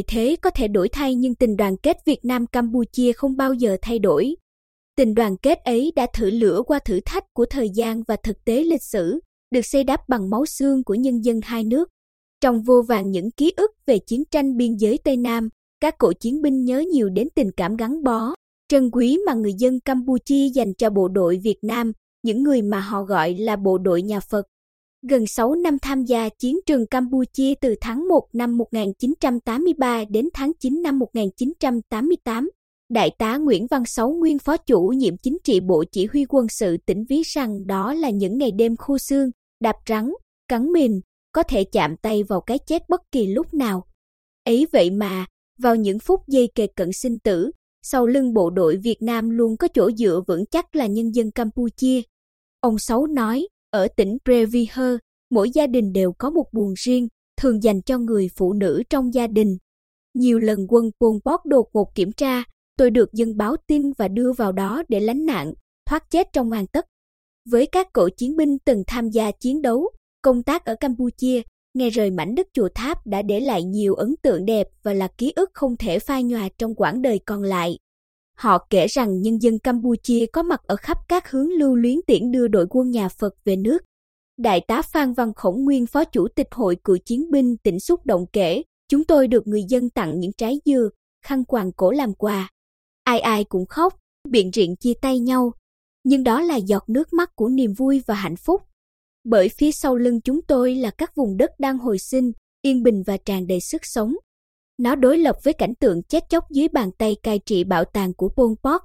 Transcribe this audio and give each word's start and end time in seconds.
Thời 0.00 0.04
thế 0.08 0.36
có 0.42 0.50
thể 0.50 0.68
đổi 0.68 0.88
thay 0.88 1.14
nhưng 1.14 1.34
tình 1.34 1.56
đoàn 1.56 1.76
kết 1.76 1.96
Việt 2.06 2.24
Nam 2.24 2.46
Campuchia 2.46 3.12
không 3.12 3.36
bao 3.36 3.54
giờ 3.54 3.76
thay 3.82 3.98
đổi. 3.98 4.34
Tình 4.96 5.14
đoàn 5.14 5.36
kết 5.36 5.58
ấy 5.64 5.92
đã 5.96 6.06
thử 6.14 6.30
lửa 6.30 6.62
qua 6.66 6.78
thử 6.78 7.00
thách 7.04 7.24
của 7.32 7.44
thời 7.50 7.70
gian 7.74 8.02
và 8.08 8.16
thực 8.22 8.44
tế 8.44 8.64
lịch 8.64 8.82
sử, 8.82 9.20
được 9.50 9.60
xây 9.62 9.84
đắp 9.84 10.00
bằng 10.08 10.30
máu 10.30 10.46
xương 10.46 10.84
của 10.84 10.94
nhân 10.94 11.24
dân 11.24 11.40
hai 11.42 11.64
nước. 11.64 11.88
Trong 12.40 12.62
vô 12.62 12.82
vàng 12.88 13.10
những 13.10 13.30
ký 13.30 13.52
ức 13.56 13.70
về 13.86 13.98
chiến 13.98 14.22
tranh 14.30 14.56
biên 14.56 14.76
giới 14.76 14.98
Tây 15.04 15.16
Nam, 15.16 15.48
các 15.80 15.98
cựu 15.98 16.12
chiến 16.12 16.42
binh 16.42 16.64
nhớ 16.64 16.84
nhiều 16.92 17.08
đến 17.08 17.28
tình 17.34 17.50
cảm 17.56 17.76
gắn 17.76 18.02
bó, 18.02 18.34
trân 18.68 18.90
quý 18.90 19.18
mà 19.26 19.34
người 19.34 19.52
dân 19.58 19.80
Campuchia 19.80 20.48
dành 20.54 20.74
cho 20.74 20.90
bộ 20.90 21.08
đội 21.08 21.40
Việt 21.42 21.58
Nam, 21.62 21.92
những 22.22 22.42
người 22.42 22.62
mà 22.62 22.80
họ 22.80 23.02
gọi 23.02 23.34
là 23.34 23.56
bộ 23.56 23.78
đội 23.78 24.02
nhà 24.02 24.20
Phật. 24.20 24.46
Gần 25.02 25.26
6 25.26 25.54
năm 25.54 25.78
tham 25.82 26.04
gia 26.04 26.28
chiến 26.28 26.58
trường 26.66 26.86
Campuchia 26.86 27.54
từ 27.60 27.74
tháng 27.80 28.08
1 28.08 28.28
năm 28.32 28.56
1983 28.58 30.04
đến 30.10 30.28
tháng 30.34 30.52
9 30.60 30.82
năm 30.82 30.98
1988, 30.98 32.50
Đại 32.88 33.10
tá 33.18 33.36
Nguyễn 33.36 33.66
Văn 33.66 33.82
Sáu 33.86 34.10
nguyên 34.10 34.38
phó 34.38 34.56
chủ 34.56 34.88
nhiệm 34.96 35.16
chính 35.16 35.38
trị 35.44 35.60
Bộ 35.60 35.84
Chỉ 35.92 36.06
huy 36.12 36.24
quân 36.28 36.46
sự 36.48 36.76
tỉnh 36.86 37.04
ví 37.08 37.22
rằng 37.24 37.66
đó 37.66 37.94
là 37.94 38.10
những 38.10 38.38
ngày 38.38 38.50
đêm 38.50 38.76
khô 38.76 38.98
xương, 38.98 39.30
đạp 39.60 39.76
rắn, 39.88 40.12
cắn 40.48 40.72
mìn, 40.72 41.00
có 41.32 41.42
thể 41.42 41.64
chạm 41.64 41.96
tay 41.96 42.22
vào 42.22 42.40
cái 42.40 42.58
chết 42.66 42.88
bất 42.88 43.00
kỳ 43.12 43.26
lúc 43.26 43.54
nào. 43.54 43.84
Ấy 44.44 44.66
vậy 44.72 44.90
mà, 44.90 45.26
vào 45.58 45.76
những 45.76 45.98
phút 45.98 46.20
giây 46.28 46.48
kề 46.54 46.66
cận 46.66 46.88
sinh 46.92 47.18
tử, 47.18 47.50
sau 47.82 48.06
lưng 48.06 48.34
bộ 48.34 48.50
đội 48.50 48.76
Việt 48.76 49.02
Nam 49.02 49.30
luôn 49.30 49.56
có 49.56 49.68
chỗ 49.74 49.90
dựa 49.90 50.20
vững 50.26 50.46
chắc 50.46 50.76
là 50.76 50.86
nhân 50.86 51.14
dân 51.14 51.30
Campuchia. 51.30 52.02
Ông 52.60 52.78
Sáu 52.78 53.06
nói, 53.06 53.48
ở 53.70 53.88
tỉnh 53.96 54.16
Previher, 54.24 54.98
mỗi 55.30 55.50
gia 55.50 55.66
đình 55.66 55.92
đều 55.92 56.12
có 56.18 56.30
một 56.30 56.44
buồng 56.52 56.74
riêng, 56.76 57.08
thường 57.40 57.62
dành 57.62 57.82
cho 57.82 57.98
người 57.98 58.28
phụ 58.36 58.52
nữ 58.52 58.82
trong 58.90 59.14
gia 59.14 59.26
đình. 59.26 59.56
Nhiều 60.14 60.38
lần 60.38 60.58
quân 60.68 60.90
Pol 61.00 61.16
Pot 61.24 61.40
đột 61.44 61.66
ngột 61.72 61.94
kiểm 61.94 62.12
tra, 62.12 62.42
tôi 62.76 62.90
được 62.90 63.12
dân 63.12 63.36
báo 63.36 63.56
tin 63.66 63.82
và 63.98 64.08
đưa 64.08 64.32
vào 64.32 64.52
đó 64.52 64.82
để 64.88 65.00
lánh 65.00 65.26
nạn, 65.26 65.52
thoát 65.86 66.10
chết 66.10 66.26
trong 66.32 66.50
hoàn 66.50 66.66
tất. 66.66 66.86
Với 67.50 67.66
các 67.66 67.94
cựu 67.94 68.08
chiến 68.16 68.36
binh 68.36 68.58
từng 68.64 68.82
tham 68.86 69.08
gia 69.08 69.30
chiến 69.30 69.62
đấu, 69.62 69.90
công 70.22 70.42
tác 70.42 70.64
ở 70.64 70.74
Campuchia, 70.80 71.42
nghe 71.74 71.90
rời 71.90 72.10
mảnh 72.10 72.34
đất 72.34 72.46
chùa 72.52 72.68
tháp 72.74 73.06
đã 73.06 73.22
để 73.22 73.40
lại 73.40 73.64
nhiều 73.64 73.94
ấn 73.94 74.14
tượng 74.22 74.44
đẹp 74.44 74.68
và 74.82 74.94
là 74.94 75.08
ký 75.18 75.32
ức 75.36 75.50
không 75.54 75.76
thể 75.76 75.98
phai 75.98 76.22
nhòa 76.24 76.48
trong 76.58 76.74
quãng 76.74 77.02
đời 77.02 77.20
còn 77.26 77.42
lại. 77.42 77.78
Họ 78.40 78.66
kể 78.70 78.86
rằng 78.86 79.22
nhân 79.22 79.42
dân 79.42 79.58
Campuchia 79.58 80.26
có 80.32 80.42
mặt 80.42 80.60
ở 80.66 80.76
khắp 80.76 80.98
các 81.08 81.30
hướng 81.30 81.48
lưu 81.48 81.74
luyến 81.74 81.96
tiễn 82.06 82.32
đưa 82.32 82.48
đội 82.48 82.66
quân 82.70 82.90
nhà 82.90 83.08
Phật 83.08 83.34
về 83.44 83.56
nước. 83.56 83.78
Đại 84.38 84.64
tá 84.68 84.82
Phan 84.82 85.12
Văn 85.12 85.32
Khổng 85.36 85.64
Nguyên 85.64 85.86
Phó 85.86 86.04
Chủ 86.04 86.28
tịch 86.36 86.46
Hội 86.50 86.76
Cựu 86.84 86.96
Chiến 87.04 87.30
binh 87.30 87.56
tỉnh 87.56 87.80
xúc 87.80 88.06
động 88.06 88.26
kể, 88.32 88.62
chúng 88.88 89.04
tôi 89.04 89.28
được 89.28 89.46
người 89.46 89.62
dân 89.68 89.90
tặng 89.90 90.20
những 90.20 90.32
trái 90.32 90.60
dưa, 90.64 90.88
khăn 91.24 91.44
quàng 91.44 91.72
cổ 91.72 91.90
làm 91.90 92.14
quà. 92.14 92.50
Ai 93.04 93.20
ai 93.20 93.44
cũng 93.44 93.66
khóc, 93.66 93.94
biện 94.30 94.50
riện 94.52 94.76
chia 94.76 94.94
tay 95.02 95.18
nhau. 95.18 95.52
Nhưng 96.04 96.24
đó 96.24 96.40
là 96.40 96.56
giọt 96.56 96.88
nước 96.88 97.12
mắt 97.12 97.30
của 97.34 97.48
niềm 97.48 97.72
vui 97.78 98.02
và 98.06 98.14
hạnh 98.14 98.36
phúc. 98.36 98.62
Bởi 99.24 99.48
phía 99.58 99.72
sau 99.72 99.96
lưng 99.96 100.20
chúng 100.20 100.42
tôi 100.42 100.74
là 100.74 100.90
các 100.90 101.12
vùng 101.16 101.36
đất 101.36 101.50
đang 101.58 101.78
hồi 101.78 101.98
sinh, 101.98 102.32
yên 102.62 102.82
bình 102.82 103.02
và 103.06 103.16
tràn 103.16 103.46
đầy 103.46 103.60
sức 103.60 103.80
sống. 103.84 104.14
Nó 104.80 104.94
đối 104.94 105.18
lập 105.18 105.36
với 105.42 105.54
cảnh 105.54 105.74
tượng 105.74 106.02
chết 106.02 106.28
chóc 106.28 106.50
dưới 106.50 106.68
bàn 106.68 106.90
tay 106.98 107.16
cai 107.22 107.40
trị 107.46 107.64
bạo 107.64 107.84
tàng 107.84 108.14
của 108.14 108.28
Pol 108.28 108.52
Pot. 108.62 108.80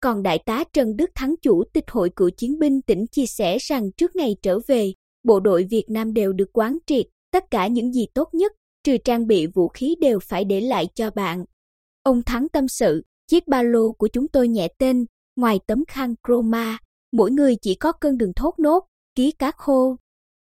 Còn 0.00 0.22
Đại 0.22 0.38
tá 0.46 0.64
Trần 0.72 0.96
Đức 0.96 1.10
Thắng 1.14 1.34
Chủ 1.42 1.64
tịch 1.72 1.84
Hội 1.90 2.10
Cựu 2.16 2.30
Chiến 2.30 2.58
binh 2.58 2.82
tỉnh 2.82 3.06
chia 3.06 3.26
sẻ 3.26 3.58
rằng 3.60 3.92
trước 3.96 4.16
ngày 4.16 4.36
trở 4.42 4.58
về, 4.66 4.92
bộ 5.22 5.40
đội 5.40 5.66
Việt 5.70 5.84
Nam 5.88 6.14
đều 6.14 6.32
được 6.32 6.50
quán 6.52 6.78
triệt, 6.86 7.06
tất 7.32 7.44
cả 7.50 7.66
những 7.66 7.92
gì 7.92 8.06
tốt 8.14 8.28
nhất, 8.32 8.52
trừ 8.84 8.96
trang 9.04 9.26
bị 9.26 9.46
vũ 9.46 9.68
khí 9.68 9.96
đều 10.00 10.18
phải 10.22 10.44
để 10.44 10.60
lại 10.60 10.88
cho 10.94 11.10
bạn. 11.10 11.44
Ông 12.02 12.22
Thắng 12.22 12.48
tâm 12.48 12.68
sự, 12.68 13.02
chiếc 13.26 13.48
ba 13.48 13.62
lô 13.62 13.92
của 13.92 14.08
chúng 14.08 14.28
tôi 14.28 14.48
nhẹ 14.48 14.68
tên, 14.78 15.04
ngoài 15.36 15.60
tấm 15.66 15.84
khăn 15.88 16.14
chroma, 16.26 16.78
mỗi 17.12 17.30
người 17.30 17.56
chỉ 17.62 17.74
có 17.74 17.92
cân 17.92 18.18
đường 18.18 18.32
thốt 18.36 18.54
nốt, 18.58 18.86
ký 19.14 19.32
cá 19.32 19.50
khô. 19.56 19.96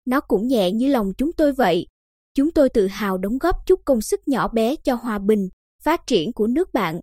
Nó 0.04 0.20
cũng 0.20 0.48
nhẹ 0.48 0.72
như 0.72 0.88
lòng 0.88 1.12
chúng 1.18 1.32
tôi 1.32 1.52
vậy, 1.52 1.86
Chúng 2.34 2.50
tôi 2.50 2.68
tự 2.68 2.86
hào 2.86 3.18
đóng 3.18 3.38
góp 3.38 3.56
chút 3.66 3.80
công 3.84 4.00
sức 4.00 4.28
nhỏ 4.28 4.48
bé 4.48 4.76
cho 4.76 4.94
hòa 4.94 5.18
bình, 5.18 5.48
phát 5.82 6.06
triển 6.06 6.32
của 6.32 6.46
nước 6.46 6.72
bạn. 6.72 7.00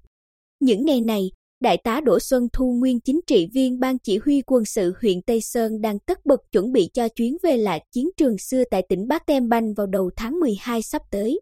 Những 0.59 0.85
ngày 0.85 1.01
này, 1.01 1.31
Đại 1.63 1.77
tá 1.77 2.01
Đỗ 2.01 2.19
Xuân 2.19 2.47
Thu 2.53 2.73
nguyên 2.73 2.99
chính 2.99 3.19
trị 3.27 3.47
viên 3.53 3.79
ban 3.79 3.99
chỉ 3.99 4.19
huy 4.25 4.41
quân 4.41 4.65
sự 4.65 4.93
huyện 5.01 5.21
Tây 5.21 5.41
Sơn 5.41 5.81
đang 5.81 5.99
tất 5.99 6.25
bật 6.25 6.51
chuẩn 6.51 6.71
bị 6.71 6.89
cho 6.93 7.07
chuyến 7.07 7.37
về 7.43 7.57
lại 7.57 7.85
chiến 7.91 8.09
trường 8.17 8.37
xưa 8.37 8.63
tại 8.71 8.83
tỉnh 8.89 9.07
Bắc 9.07 9.25
Tem 9.25 9.49
Banh 9.49 9.73
vào 9.73 9.87
đầu 9.87 10.11
tháng 10.15 10.39
12 10.39 10.81
sắp 10.81 11.01
tới. 11.11 11.41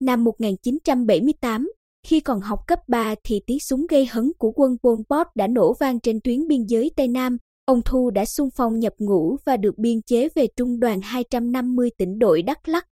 Năm 0.00 0.24
1978, 0.24 1.72
khi 2.06 2.20
còn 2.20 2.40
học 2.40 2.58
cấp 2.66 2.78
3 2.88 3.14
thì 3.24 3.40
tiếng 3.46 3.60
súng 3.60 3.86
gây 3.86 4.06
hấn 4.06 4.32
của 4.38 4.52
quân 4.56 4.76
Pol 4.82 5.00
Pot 5.10 5.26
đã 5.34 5.46
nổ 5.46 5.74
vang 5.80 6.00
trên 6.00 6.20
tuyến 6.24 6.48
biên 6.48 6.64
giới 6.68 6.90
Tây 6.96 7.08
Nam. 7.08 7.36
Ông 7.64 7.80
Thu 7.84 8.10
đã 8.10 8.24
xung 8.24 8.48
phong 8.56 8.78
nhập 8.78 8.92
ngũ 8.98 9.36
và 9.44 9.56
được 9.56 9.78
biên 9.78 10.02
chế 10.02 10.28
về 10.34 10.46
trung 10.56 10.80
đoàn 10.80 11.00
250 11.00 11.90
tỉnh 11.98 12.18
đội 12.18 12.42
Đắk 12.42 12.68
Lắk. 12.68 12.86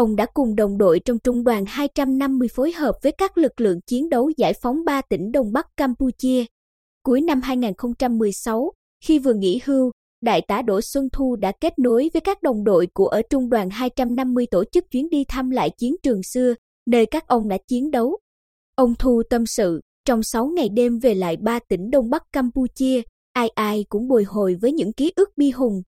Ông 0.00 0.16
đã 0.16 0.26
cùng 0.34 0.54
đồng 0.56 0.78
đội 0.78 1.00
trong 1.04 1.18
trung 1.18 1.44
đoàn 1.44 1.64
250 1.68 2.48
phối 2.54 2.72
hợp 2.72 2.92
với 3.02 3.12
các 3.12 3.38
lực 3.38 3.60
lượng 3.60 3.80
chiến 3.86 4.08
đấu 4.08 4.30
giải 4.36 4.52
phóng 4.62 4.84
ba 4.84 5.02
tỉnh 5.02 5.32
Đông 5.32 5.52
Bắc 5.52 5.66
Campuchia. 5.76 6.44
Cuối 7.02 7.20
năm 7.20 7.40
2016, 7.40 8.72
khi 9.04 9.18
vừa 9.18 9.32
nghỉ 9.32 9.60
hưu, 9.64 9.90
Đại 10.22 10.42
tá 10.48 10.62
Đỗ 10.62 10.80
Xuân 10.80 11.08
Thu 11.12 11.36
đã 11.36 11.52
kết 11.60 11.78
nối 11.78 12.10
với 12.12 12.20
các 12.20 12.42
đồng 12.42 12.64
đội 12.64 12.88
của 12.94 13.06
ở 13.06 13.22
trung 13.30 13.50
đoàn 13.50 13.70
250 13.70 14.46
tổ 14.50 14.64
chức 14.72 14.84
chuyến 14.90 15.10
đi 15.10 15.24
thăm 15.28 15.50
lại 15.50 15.70
chiến 15.78 15.96
trường 16.02 16.22
xưa, 16.22 16.54
nơi 16.86 17.06
các 17.06 17.26
ông 17.26 17.48
đã 17.48 17.58
chiến 17.68 17.90
đấu. 17.90 18.18
Ông 18.74 18.94
Thu 18.98 19.22
tâm 19.30 19.46
sự, 19.46 19.80
trong 20.04 20.22
6 20.22 20.46
ngày 20.46 20.68
đêm 20.68 20.98
về 20.98 21.14
lại 21.14 21.36
ba 21.36 21.58
tỉnh 21.68 21.90
Đông 21.90 22.10
Bắc 22.10 22.22
Campuchia, 22.32 23.02
ai 23.32 23.48
ai 23.48 23.84
cũng 23.88 24.08
bồi 24.08 24.24
hồi 24.24 24.56
với 24.60 24.72
những 24.72 24.92
ký 24.92 25.12
ức 25.16 25.28
bi 25.36 25.50
hùng. 25.50 25.82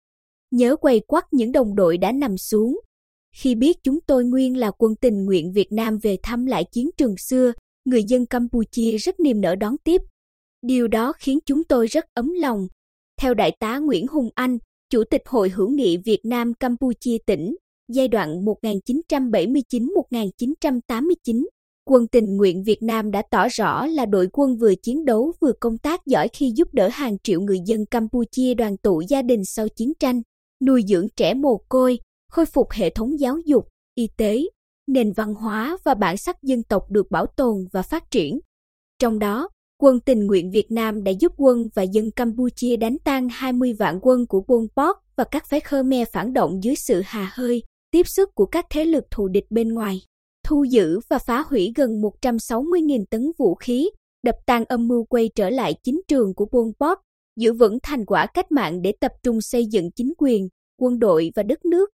Nhớ 0.50 0.76
quay 0.76 1.00
quắt 1.00 1.24
những 1.32 1.52
đồng 1.52 1.74
đội 1.74 1.98
đã 1.98 2.12
nằm 2.12 2.38
xuống, 2.38 2.80
khi 3.36 3.54
biết 3.54 3.76
chúng 3.82 3.98
tôi 4.06 4.24
nguyên 4.24 4.56
là 4.56 4.70
quân 4.70 4.94
tình 5.00 5.24
nguyện 5.24 5.52
Việt 5.52 5.72
Nam 5.72 5.98
về 5.98 6.16
thăm 6.22 6.46
lại 6.46 6.64
chiến 6.72 6.90
trường 6.96 7.16
xưa, 7.16 7.52
người 7.84 8.04
dân 8.04 8.26
Campuchia 8.26 8.96
rất 8.96 9.20
niềm 9.20 9.40
nở 9.40 9.54
đón 9.54 9.76
tiếp. 9.84 10.02
Điều 10.62 10.88
đó 10.88 11.12
khiến 11.18 11.38
chúng 11.46 11.64
tôi 11.64 11.86
rất 11.86 12.04
ấm 12.14 12.32
lòng. 12.32 12.68
Theo 13.20 13.34
Đại 13.34 13.56
tá 13.60 13.78
Nguyễn 13.78 14.06
Hùng 14.06 14.30
Anh, 14.34 14.58
Chủ 14.90 15.04
tịch 15.10 15.22
Hội 15.26 15.48
hữu 15.48 15.70
nghị 15.70 15.96
Việt 15.96 16.20
Nam 16.24 16.54
Campuchia 16.54 17.18
tỉnh, 17.26 17.54
giai 17.92 18.08
đoạn 18.08 18.44
1979-1989, 18.44 21.44
quân 21.84 22.06
tình 22.06 22.36
nguyện 22.36 22.62
Việt 22.62 22.82
Nam 22.82 23.10
đã 23.10 23.22
tỏ 23.30 23.48
rõ 23.48 23.86
là 23.86 24.06
đội 24.06 24.28
quân 24.32 24.56
vừa 24.56 24.74
chiến 24.74 25.04
đấu 25.04 25.32
vừa 25.40 25.52
công 25.60 25.78
tác 25.78 26.06
giỏi 26.06 26.28
khi 26.28 26.52
giúp 26.56 26.68
đỡ 26.72 26.88
hàng 26.92 27.16
triệu 27.22 27.40
người 27.40 27.58
dân 27.66 27.86
Campuchia 27.86 28.54
đoàn 28.54 28.76
tụ 28.76 29.02
gia 29.08 29.22
đình 29.22 29.44
sau 29.44 29.68
chiến 29.68 29.92
tranh, 30.00 30.22
nuôi 30.66 30.82
dưỡng 30.88 31.06
trẻ 31.16 31.34
mồ 31.34 31.60
côi, 31.68 31.98
khôi 32.32 32.46
phục 32.46 32.70
hệ 32.70 32.90
thống 32.90 33.20
giáo 33.20 33.38
dục, 33.44 33.68
y 33.94 34.08
tế, 34.16 34.42
nền 34.86 35.12
văn 35.12 35.34
hóa 35.34 35.76
và 35.84 35.94
bản 35.94 36.16
sắc 36.16 36.42
dân 36.42 36.62
tộc 36.62 36.90
được 36.90 37.10
bảo 37.10 37.26
tồn 37.26 37.56
và 37.72 37.82
phát 37.82 38.10
triển. 38.10 38.40
Trong 38.98 39.18
đó, 39.18 39.48
quân 39.82 40.00
tình 40.00 40.26
nguyện 40.26 40.50
Việt 40.50 40.70
Nam 40.70 41.04
đã 41.04 41.12
giúp 41.20 41.32
quân 41.36 41.68
và 41.74 41.82
dân 41.82 42.10
Campuchia 42.10 42.76
đánh 42.76 42.96
tan 43.04 43.28
20 43.28 43.72
vạn 43.78 43.98
quân 44.02 44.26
của 44.26 44.42
Pol 44.48 44.64
Pot 44.76 44.96
và 45.16 45.24
các 45.24 45.46
phái 45.46 45.60
Khmer 45.60 46.08
phản 46.12 46.32
động 46.32 46.64
dưới 46.64 46.74
sự 46.74 47.02
hà 47.04 47.30
hơi, 47.32 47.62
tiếp 47.90 48.02
sức 48.06 48.30
của 48.34 48.46
các 48.46 48.66
thế 48.70 48.84
lực 48.84 49.04
thù 49.10 49.28
địch 49.28 49.46
bên 49.50 49.74
ngoài, 49.74 50.00
thu 50.44 50.64
giữ 50.64 51.00
và 51.08 51.18
phá 51.18 51.44
hủy 51.46 51.72
gần 51.76 51.90
160.000 52.00 53.04
tấn 53.10 53.32
vũ 53.38 53.54
khí, 53.54 53.90
đập 54.22 54.36
tan 54.46 54.64
âm 54.64 54.88
mưu 54.88 55.04
quay 55.04 55.30
trở 55.34 55.50
lại 55.50 55.74
chính 55.84 56.00
trường 56.08 56.34
của 56.34 56.46
Pol 56.46 56.68
Pot, 56.80 56.98
giữ 57.36 57.52
vững 57.52 57.78
thành 57.82 58.04
quả 58.04 58.26
cách 58.34 58.52
mạng 58.52 58.82
để 58.82 58.92
tập 59.00 59.12
trung 59.22 59.40
xây 59.40 59.66
dựng 59.66 59.90
chính 59.90 60.12
quyền, 60.18 60.48
quân 60.80 60.98
đội 60.98 61.32
và 61.34 61.42
đất 61.42 61.64
nước. 61.64 61.90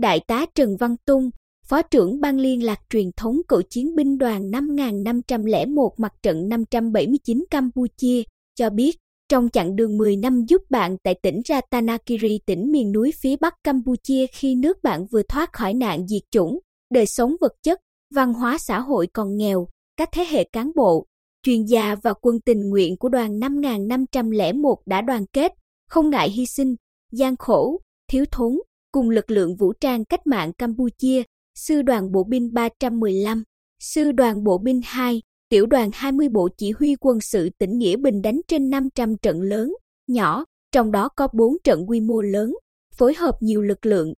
Đại 0.00 0.20
tá 0.26 0.46
Trần 0.54 0.76
Văn 0.76 0.96
Tung, 1.06 1.30
Phó 1.66 1.82
trưởng 1.82 2.20
Ban 2.20 2.36
liên 2.36 2.64
lạc 2.64 2.80
truyền 2.90 3.10
thống 3.16 3.36
cựu 3.48 3.62
chiến 3.70 3.94
binh 3.96 4.18
đoàn 4.18 4.50
5501 4.50 5.90
mặt 5.98 6.12
trận 6.22 6.48
579 6.48 7.44
Campuchia, 7.50 8.22
cho 8.56 8.70
biết, 8.70 8.96
trong 9.28 9.48
chặng 9.48 9.76
đường 9.76 9.96
10 9.96 10.16
năm 10.16 10.44
giúp 10.48 10.62
bạn 10.70 10.96
tại 11.02 11.14
tỉnh 11.22 11.40
Ratanakiri 11.48 12.38
tỉnh 12.46 12.72
miền 12.72 12.92
núi 12.92 13.12
phía 13.22 13.36
bắc 13.36 13.54
Campuchia 13.64 14.26
khi 14.26 14.54
nước 14.54 14.82
bạn 14.82 15.06
vừa 15.06 15.22
thoát 15.22 15.52
khỏi 15.52 15.74
nạn 15.74 16.06
diệt 16.08 16.22
chủng, 16.30 16.58
đời 16.90 17.06
sống 17.06 17.36
vật 17.40 17.52
chất, 17.62 17.80
văn 18.14 18.34
hóa 18.34 18.58
xã 18.58 18.80
hội 18.80 19.06
còn 19.12 19.36
nghèo, 19.36 19.66
các 19.96 20.08
thế 20.12 20.24
hệ 20.30 20.44
cán 20.44 20.70
bộ, 20.76 21.06
chuyên 21.42 21.64
gia 21.64 21.96
và 22.02 22.12
quân 22.12 22.40
tình 22.40 22.70
nguyện 22.70 22.96
của 22.96 23.08
đoàn 23.08 23.38
5501 23.38 24.78
đã 24.86 25.00
đoàn 25.00 25.24
kết, 25.32 25.52
không 25.88 26.10
ngại 26.10 26.30
hy 26.30 26.46
sinh, 26.46 26.74
gian 27.12 27.36
khổ, 27.36 27.80
thiếu 28.10 28.24
thốn, 28.30 28.58
cùng 28.92 29.10
lực 29.10 29.30
lượng 29.30 29.56
vũ 29.56 29.72
trang 29.72 30.04
cách 30.04 30.26
mạng 30.26 30.52
Campuchia, 30.52 31.22
Sư 31.54 31.82
đoàn 31.82 32.12
Bộ 32.12 32.24
binh 32.24 32.52
315, 32.52 33.42
Sư 33.80 34.12
đoàn 34.12 34.44
Bộ 34.44 34.58
binh 34.58 34.80
2, 34.84 35.20
Tiểu 35.48 35.66
đoàn 35.66 35.90
20 35.92 36.28
Bộ 36.28 36.48
Chỉ 36.56 36.70
huy 36.70 36.96
quân 37.00 37.18
sự 37.20 37.48
tỉnh 37.58 37.78
Nghĩa 37.78 37.96
Bình 37.96 38.22
đánh 38.22 38.40
trên 38.48 38.70
500 38.70 39.16
trận 39.22 39.40
lớn, 39.40 39.72
nhỏ, 40.06 40.44
trong 40.72 40.90
đó 40.90 41.08
có 41.16 41.28
4 41.32 41.52
trận 41.64 41.90
quy 41.90 42.00
mô 42.00 42.20
lớn, 42.20 42.54
phối 42.98 43.14
hợp 43.14 43.34
nhiều 43.40 43.62
lực 43.62 43.86
lượng. 43.86 44.12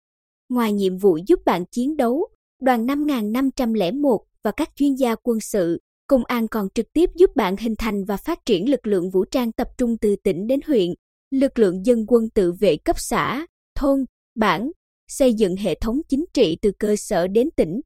Ngoài 0.50 0.74
nhiệm 0.74 0.98
vụ 0.98 1.18
giúp 1.28 1.40
bạn 1.46 1.66
chiến 1.72 1.98
đấu, 1.98 2.28
đoàn 2.62 2.86
5501 2.86 4.22
và 4.44 4.50
và 4.50 4.52
các 4.52 4.70
chuyên 4.76 4.96
gia 4.96 5.16
quân 5.16 5.40
sự, 5.40 5.80
công 6.08 6.26
an 6.26 6.48
còn 6.48 6.68
trực 6.74 6.86
tiếp 6.94 7.10
giúp 7.16 7.30
bạn 7.36 7.58
hình 7.58 7.76
thành 7.78 8.06
và 8.06 8.18
phát 8.18 8.40
triển 8.46 8.70
lực 8.70 8.88
lượng 8.88 9.10
vũ 9.10 9.26
trang 9.26 9.52
tập 9.52 9.68
trung 9.78 9.98
từ 9.98 10.16
tỉnh 10.24 10.48
đến 10.48 10.60
huyện, 10.68 10.90
lực 11.32 11.60
lượng 11.60 11.86
dân 11.86 12.06
quân 12.08 12.30
tự 12.30 12.54
vệ 12.60 12.78
cấp 12.78 12.96
xã, 13.00 13.46
thôn, 13.76 14.06
bản, 14.40 14.72
xây 15.08 15.34
dựng 15.34 15.56
hệ 15.56 15.76
thống 15.76 16.02
chính 16.10 16.26
trị 16.34 16.58
từ 16.62 16.72
cơ 16.80 16.96
sở 16.96 17.28
đến 17.28 17.50
tỉnh. 17.56 17.82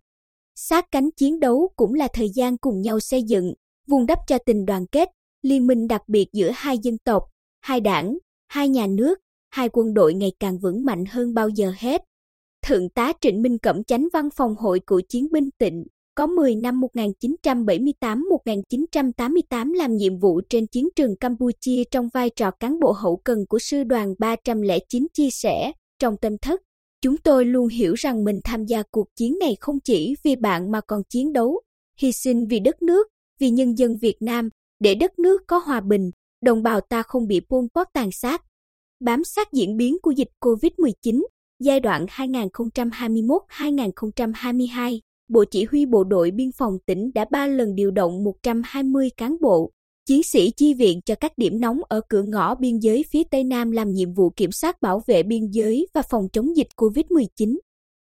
Sát 0.56 0.86
cánh 0.92 1.12
chiến 1.12 1.40
đấu 1.40 1.72
cũng 1.76 1.94
là 1.94 2.08
thời 2.14 2.30
gian 2.30 2.58
cùng 2.58 2.82
nhau 2.82 3.00
xây 3.00 3.24
dựng, 3.24 3.54
vun 3.88 4.06
đắp 4.06 4.20
cho 4.28 4.38
tình 4.46 4.66
đoàn 4.66 4.88
kết, 4.88 5.10
liên 5.42 5.68
minh 5.68 5.88
đặc 5.88 6.02
biệt 6.08 6.28
giữa 6.34 6.52
hai 6.54 6.78
dân 6.78 6.98
tộc, 6.98 7.24
hai 7.62 7.82
đảng, 7.82 8.18
hai 8.48 8.70
nhà 8.70 8.88
nước, 8.88 9.20
hai 9.50 9.70
quân 9.70 9.94
đội 9.94 10.14
ngày 10.14 10.32
càng 10.40 10.60
vững 10.60 10.86
mạnh 10.86 11.04
hơn 11.10 11.34
bao 11.34 11.50
giờ 11.50 11.74
hết. 11.78 12.02
Thượng 12.66 12.90
tá 12.90 13.14
Trịnh 13.22 13.42
Minh 13.42 13.58
Cẩm 13.58 13.84
chánh 13.84 14.08
văn 14.14 14.30
phòng 14.36 14.56
Hội 14.56 14.80
Cựu 14.88 15.02
Chiến 15.10 15.28
binh 15.32 15.50
tỉnh, 15.58 15.84
có 16.16 16.28
10 16.28 16.56
năm 16.56 16.82
1978-1988 16.82 19.74
làm 19.74 19.96
nhiệm 19.96 20.20
vụ 20.20 20.42
trên 20.50 20.68
chiến 20.68 20.90
trường 20.96 21.16
Campuchia 21.16 21.84
trong 21.92 22.10
vai 22.14 22.30
trò 22.30 22.52
cán 22.52 22.80
bộ 22.80 22.92
hậu 22.92 23.22
cần 23.24 23.46
của 23.50 23.60
sư 23.60 23.84
đoàn 23.84 24.14
309 24.20 25.08
chia 25.14 25.30
sẻ, 25.32 25.72
trong 26.00 26.18
tâm 26.18 26.38
thức, 26.38 26.62
chúng 27.02 27.18
tôi 27.18 27.46
luôn 27.46 27.68
hiểu 27.68 27.94
rằng 27.94 28.24
mình 28.24 28.40
tham 28.44 28.66
gia 28.66 28.84
cuộc 28.92 29.08
chiến 29.16 29.38
này 29.40 29.58
không 29.60 29.80
chỉ 29.80 30.16
vì 30.24 30.36
bạn 30.36 30.72
mà 30.72 30.82
còn 30.88 31.04
chiến 31.10 31.34
đấu, 31.34 31.62
hy 32.00 32.12
sinh 32.12 32.48
vì 32.48 32.60
đất 32.60 32.82
nước, 32.82 33.08
vì 33.40 33.50
nhân 33.50 33.78
dân 33.78 33.98
Việt 33.98 34.16
Nam, 34.20 34.50
để 34.80 34.96
đất 34.96 35.20
nước 35.20 35.42
có 35.48 35.58
hòa 35.58 35.82
bình, 35.82 36.12
đồng 36.42 36.64
bào 36.64 36.82
ta 36.82 37.04
không 37.04 37.28
bị 37.28 37.42
Pol 37.50 37.66
Pot 37.76 37.88
tàn 37.94 38.10
sát. 38.12 38.44
Bám 39.00 39.24
sát 39.24 39.52
diễn 39.52 39.78
biến 39.78 39.98
của 40.02 40.12
dịch 40.12 40.30
COVID-19, 40.40 41.24
giai 41.60 41.80
đoạn 41.80 42.06
2021-2022, 42.06 45.00
Bộ 45.28 45.44
Chỉ 45.52 45.66
huy 45.72 45.86
Bộ 45.86 46.04
đội 46.04 46.32
Biên 46.32 46.52
phòng 46.58 46.78
tỉnh 46.86 47.12
đã 47.14 47.26
ba 47.32 47.48
lần 47.48 47.76
điều 47.76 47.92
động 47.92 48.24
120 48.24 49.10
cán 49.18 49.38
bộ, 49.42 49.72
chiến 50.06 50.24
sĩ 50.24 50.52
chi 50.58 50.74
viện 50.74 51.02
cho 51.06 51.16
các 51.16 51.32
điểm 51.38 51.60
nóng 51.60 51.80
ở 51.90 52.02
cửa 52.10 52.24
ngõ 52.28 52.56
biên 52.56 52.80
giới 52.80 53.04
phía 53.12 53.24
Tây 53.32 53.44
Nam 53.44 53.72
làm 53.72 53.94
nhiệm 53.94 54.14
vụ 54.14 54.30
kiểm 54.30 54.52
soát 54.52 54.82
bảo 54.82 55.02
vệ 55.08 55.24
biên 55.24 55.48
giới 55.52 55.88
và 55.94 56.02
phòng 56.02 56.28
chống 56.34 56.58
dịch 56.58 56.68
COVID-19. 56.78 57.58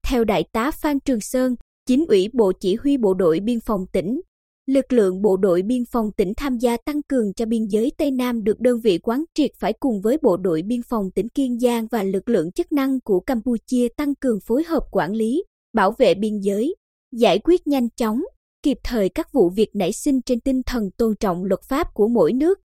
Theo 0.07 0.23
Đại 0.23 0.43
tá 0.51 0.71
Phan 0.71 0.99
Trường 0.99 1.21
Sơn, 1.21 1.55
Chính 1.87 2.05
ủy 2.07 2.27
Bộ 2.33 2.51
Chỉ 2.59 2.75
huy 2.75 2.97
Bộ 2.97 3.13
đội 3.13 3.39
Biên 3.39 3.59
phòng 3.59 3.85
tỉnh, 3.93 4.21
lực 4.65 4.93
lượng 4.93 5.21
bộ 5.21 5.37
đội 5.37 5.61
biên 5.61 5.83
phòng 5.91 6.11
tỉnh 6.17 6.33
tham 6.37 6.57
gia 6.57 6.77
tăng 6.77 7.03
cường 7.03 7.33
cho 7.33 7.45
biên 7.45 7.65
giới 7.65 7.91
Tây 7.97 8.11
Nam 8.11 8.43
được 8.43 8.59
đơn 8.59 8.79
vị 8.83 8.97
quán 8.97 9.23
triệt 9.33 9.51
phải 9.59 9.73
cùng 9.73 10.01
với 10.01 10.17
bộ 10.21 10.37
đội 10.37 10.61
biên 10.61 10.81
phòng 10.89 11.11
tỉnh 11.11 11.29
Kiên 11.29 11.59
Giang 11.59 11.87
và 11.91 12.03
lực 12.03 12.29
lượng 12.29 12.51
chức 12.51 12.71
năng 12.71 12.99
của 13.01 13.19
Campuchia 13.19 13.87
tăng 13.97 14.15
cường 14.15 14.39
phối 14.47 14.63
hợp 14.63 14.83
quản 14.91 15.13
lý, 15.13 15.43
bảo 15.73 15.91
vệ 15.97 16.13
biên 16.13 16.39
giới, 16.39 16.75
giải 17.11 17.39
quyết 17.39 17.67
nhanh 17.67 17.89
chóng, 17.89 18.21
kịp 18.63 18.77
thời 18.83 19.09
các 19.09 19.27
vụ 19.33 19.49
việc 19.49 19.69
nảy 19.73 19.91
sinh 19.93 20.21
trên 20.21 20.39
tinh 20.39 20.61
thần 20.65 20.83
tôn 20.97 21.15
trọng 21.19 21.43
luật 21.43 21.59
pháp 21.69 21.87
của 21.93 22.07
mỗi 22.07 22.33
nước. 22.33 22.59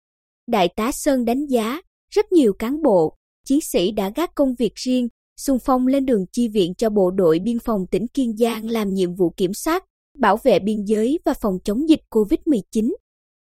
Đại 0.48 0.70
tá 0.76 0.92
Sơn 0.94 1.26
đánh 1.26 1.46
giá, 1.46 1.82
rất 2.14 2.32
nhiều 2.32 2.54
cán 2.60 2.82
bộ, 2.82 3.16
chiến 3.48 3.60
sĩ 3.74 3.92
đã 3.92 4.12
gác 4.16 4.36
công 4.36 4.56
việc 4.60 4.74
riêng, 4.76 5.08
xung 5.40 5.58
phong 5.60 5.88
lên 5.88 6.06
đường 6.06 6.26
chi 6.32 6.48
viện 6.48 6.74
cho 6.78 6.90
bộ 6.90 7.12
đội 7.12 7.40
biên 7.40 7.60
phòng 7.60 7.82
tỉnh 7.92 8.08
Kiên 8.08 8.38
Giang 8.38 8.66
làm 8.66 8.90
nhiệm 8.90 9.16
vụ 9.16 9.34
kiểm 9.38 9.52
soát, 9.54 9.84
bảo 10.20 10.38
vệ 10.44 10.60
biên 10.60 10.84
giới 10.86 11.20
và 11.26 11.34
phòng 11.42 11.58
chống 11.64 11.90
dịch 11.90 12.02
COVID-19. 12.10 12.94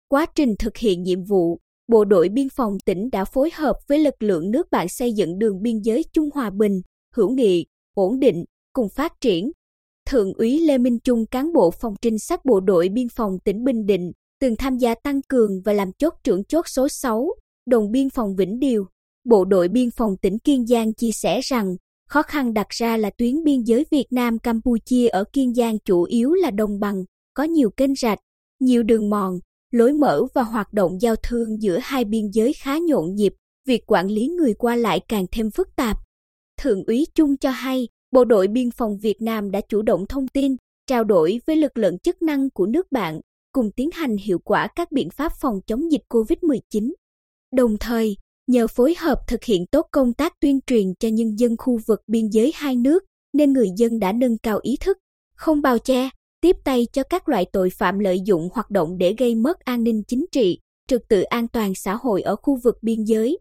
Quá 0.08 0.26
trình 0.34 0.54
thực 0.58 0.76
hiện 0.76 1.02
nhiệm 1.02 1.24
vụ, 1.24 1.58
Bộ 1.90 2.04
đội 2.04 2.28
Biên 2.28 2.48
phòng 2.56 2.78
tỉnh 2.84 3.10
đã 3.10 3.24
phối 3.24 3.50
hợp 3.54 3.76
với 3.88 3.98
lực 3.98 4.22
lượng 4.22 4.50
nước 4.50 4.70
bạn 4.70 4.86
xây 4.88 5.12
dựng 5.12 5.38
đường 5.38 5.62
biên 5.62 5.78
giới 5.78 6.04
chung 6.12 6.28
hòa 6.34 6.50
bình, 6.50 6.80
hữu 7.14 7.30
nghị, 7.30 7.66
ổn 7.94 8.20
định, 8.20 8.44
cùng 8.72 8.88
phát 8.96 9.12
triển. 9.20 9.50
Thượng 10.06 10.32
úy 10.32 10.60
Lê 10.60 10.78
Minh 10.78 10.98
Trung 11.04 11.26
cán 11.26 11.52
bộ 11.52 11.70
phòng 11.70 11.94
trinh 12.02 12.18
sát 12.18 12.44
bộ 12.44 12.60
đội 12.60 12.88
biên 12.88 13.08
phòng 13.08 13.38
tỉnh 13.44 13.64
Bình 13.64 13.86
Định, 13.86 14.12
từng 14.40 14.56
tham 14.56 14.76
gia 14.78 14.94
tăng 14.94 15.20
cường 15.28 15.62
và 15.64 15.72
làm 15.72 15.92
chốt 15.98 16.14
trưởng 16.24 16.44
chốt 16.44 16.68
số 16.68 16.88
6, 16.88 17.28
đồn 17.66 17.90
biên 17.90 18.10
phòng 18.10 18.36
Vĩnh 18.36 18.58
Điều. 18.58 18.86
Bộ 19.24 19.44
đội 19.44 19.68
biên 19.68 19.90
phòng 19.96 20.16
tỉnh 20.22 20.38
Kiên 20.38 20.66
Giang 20.66 20.94
chia 20.94 21.10
sẻ 21.12 21.40
rằng, 21.42 21.76
Khó 22.10 22.22
khăn 22.22 22.54
đặt 22.54 22.66
ra 22.68 22.96
là 22.96 23.10
tuyến 23.10 23.44
biên 23.44 23.62
giới 23.62 23.86
Việt 23.90 24.06
Nam 24.10 24.38
Campuchia 24.38 25.08
ở 25.08 25.24
Kiên 25.32 25.54
Giang 25.54 25.78
chủ 25.78 26.02
yếu 26.02 26.32
là 26.32 26.50
đồng 26.50 26.80
bằng, 26.80 27.04
có 27.34 27.42
nhiều 27.42 27.70
kênh 27.70 27.94
rạch, 27.94 28.18
nhiều 28.60 28.82
đường 28.82 29.10
mòn, 29.10 29.38
lối 29.70 29.92
mở 29.92 30.22
và 30.34 30.42
hoạt 30.42 30.72
động 30.72 31.00
giao 31.00 31.16
thương 31.16 31.62
giữa 31.62 31.78
hai 31.82 32.04
biên 32.04 32.30
giới 32.32 32.52
khá 32.52 32.78
nhộn 32.78 33.14
nhịp, 33.14 33.32
việc 33.66 33.82
quản 33.86 34.06
lý 34.06 34.28
người 34.28 34.54
qua 34.54 34.76
lại 34.76 35.00
càng 35.08 35.26
thêm 35.32 35.50
phức 35.50 35.68
tạp. 35.76 35.96
Thượng 36.60 36.84
úy 36.84 37.06
Trung 37.14 37.36
cho 37.36 37.50
hay, 37.50 37.88
Bộ 38.10 38.24
đội 38.24 38.48
Biên 38.48 38.70
phòng 38.70 38.98
Việt 38.98 39.22
Nam 39.22 39.50
đã 39.50 39.60
chủ 39.68 39.82
động 39.82 40.06
thông 40.06 40.28
tin, 40.28 40.56
trao 40.86 41.04
đổi 41.04 41.40
với 41.46 41.56
lực 41.56 41.78
lượng 41.78 41.98
chức 41.98 42.22
năng 42.22 42.50
của 42.50 42.66
nước 42.66 42.92
bạn, 42.92 43.20
cùng 43.52 43.70
tiến 43.76 43.90
hành 43.92 44.16
hiệu 44.16 44.38
quả 44.38 44.68
các 44.76 44.92
biện 44.92 45.10
pháp 45.10 45.32
phòng 45.40 45.60
chống 45.66 45.92
dịch 45.92 46.02
COVID-19. 46.08 46.92
Đồng 47.52 47.76
thời, 47.80 48.16
Nhờ 48.50 48.66
phối 48.66 48.94
hợp 48.98 49.18
thực 49.26 49.44
hiện 49.44 49.66
tốt 49.66 49.86
công 49.90 50.12
tác 50.12 50.40
tuyên 50.40 50.60
truyền 50.66 50.94
cho 51.00 51.08
nhân 51.08 51.38
dân 51.38 51.56
khu 51.56 51.78
vực 51.86 52.00
biên 52.06 52.28
giới 52.28 52.52
hai 52.54 52.76
nước, 52.76 53.04
nên 53.32 53.52
người 53.52 53.68
dân 53.76 53.98
đã 53.98 54.12
nâng 54.12 54.38
cao 54.38 54.58
ý 54.62 54.76
thức, 54.80 54.98
không 55.34 55.62
bao 55.62 55.78
che, 55.78 56.10
tiếp 56.40 56.56
tay 56.64 56.86
cho 56.92 57.02
các 57.02 57.28
loại 57.28 57.46
tội 57.52 57.70
phạm 57.78 57.98
lợi 57.98 58.20
dụng 58.24 58.48
hoạt 58.52 58.70
động 58.70 58.98
để 58.98 59.14
gây 59.18 59.34
mất 59.34 59.60
an 59.60 59.82
ninh 59.82 60.02
chính 60.08 60.24
trị, 60.32 60.58
trật 60.88 61.00
tự 61.08 61.22
an 61.22 61.48
toàn 61.48 61.72
xã 61.74 61.94
hội 61.94 62.22
ở 62.22 62.36
khu 62.36 62.58
vực 62.64 62.74
biên 62.82 63.04
giới. 63.04 63.38